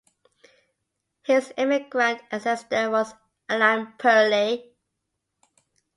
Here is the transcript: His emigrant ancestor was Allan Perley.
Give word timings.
His 1.21 1.53
emigrant 1.57 2.23
ancestor 2.31 2.89
was 2.89 3.13
Allan 3.47 3.93
Perley. 3.99 4.73